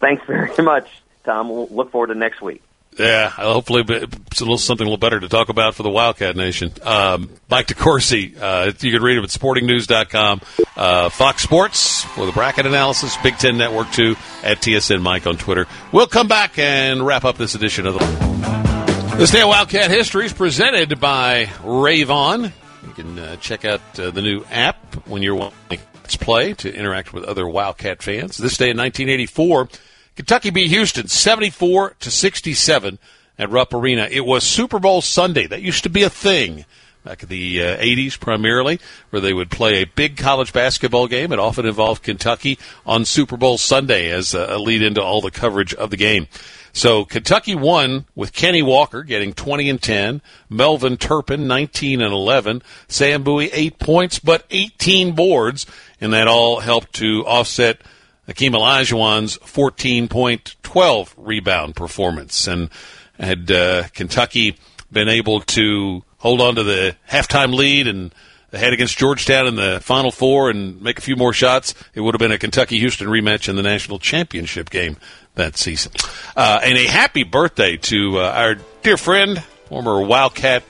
[0.00, 0.88] Thanks very much,
[1.24, 1.48] Tom.
[1.48, 2.62] We'll look forward to next week.
[2.98, 6.34] Yeah, hopefully it's a little something a little better to talk about for the Wildcat
[6.34, 6.72] Nation.
[6.82, 10.40] Um, Mike DeCourcy, uh, you can read him at sportingnews.com.
[10.76, 15.36] Uh, Fox Sports for the bracket analysis, Big Ten Network 2 at TSN Mike on
[15.36, 15.66] Twitter.
[15.92, 20.24] We'll come back and wrap up this edition of the This Day of Wildcat History
[20.24, 22.50] is presented by Rayvon.
[22.86, 27.12] You can uh, check out uh, the new app when you're to play to interact
[27.12, 28.36] with other Wildcat fans.
[28.36, 29.68] This day in 1984,
[30.16, 32.98] Kentucky beat Houston 74 to 67
[33.38, 34.08] at Rupp Arena.
[34.10, 35.46] It was Super Bowl Sunday.
[35.46, 36.64] That used to be a thing
[37.04, 41.32] back in the uh, 80s primarily, where they would play a big college basketball game.
[41.32, 45.74] It often involved Kentucky on Super Bowl Sunday as a lead into all the coverage
[45.74, 46.28] of the game.
[46.72, 52.62] So Kentucky won with Kenny Walker getting 20 and 10, Melvin Turpin 19 and 11,
[52.88, 55.66] Sam Bowie 8 points but 18 boards,
[56.00, 57.82] and that all helped to offset–
[58.28, 62.46] Akeem Olajuwon's 14.12 rebound performance.
[62.46, 62.70] And
[63.18, 64.56] had uh, Kentucky
[64.90, 68.14] been able to hold on to the halftime lead and
[68.52, 72.14] head against Georgetown in the Final Four and make a few more shots, it would
[72.14, 74.96] have been a Kentucky Houston rematch in the national championship game
[75.34, 75.92] that season.
[76.36, 80.62] Uh, and a happy birthday to uh, our dear friend, former Wildcat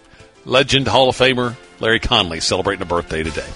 [0.44, 3.46] legend, Hall of Famer Larry Conley, celebrating a birthday today.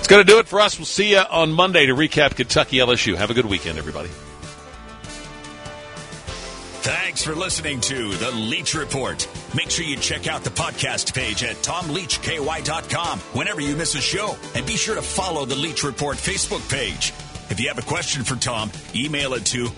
[0.00, 0.78] It's going to do it for us.
[0.78, 3.16] We'll see you on Monday to recap Kentucky LSU.
[3.16, 4.08] Have a good weekend, everybody.
[6.82, 9.28] Thanks for listening to The Leach Report.
[9.54, 14.36] Make sure you check out the podcast page at tomleachky.com whenever you miss a show.
[14.54, 17.12] And be sure to follow The Leach Report Facebook page.
[17.50, 19.70] If you have a question for Tom, email it to